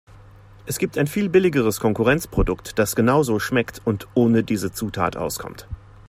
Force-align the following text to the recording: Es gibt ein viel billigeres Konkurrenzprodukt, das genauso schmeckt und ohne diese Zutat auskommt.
Es 0.65 0.79
gibt 0.79 0.97
ein 0.97 1.05
viel 1.05 1.29
billigeres 1.29 1.79
Konkurrenzprodukt, 1.79 2.79
das 2.79 2.95
genauso 2.95 3.37
schmeckt 3.37 3.81
und 3.85 4.07
ohne 4.15 4.43
diese 4.43 4.71
Zutat 4.71 5.15
auskommt. 5.15 5.67